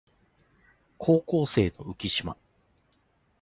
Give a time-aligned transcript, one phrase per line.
[0.97, 2.35] 高校生の浮島